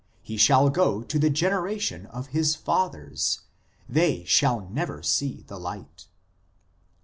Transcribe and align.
He 0.23 0.35
shall 0.35 0.71
go 0.71 1.03
to 1.03 1.19
the 1.19 1.29
generation 1.29 2.07
of 2.07 2.29
his 2.29 2.55
fathers; 2.55 3.41
they 3.87 4.23
shall 4.25 4.67
never 4.69 5.03
see 5.03 5.43
the 5.45 5.59
light." 5.59 6.07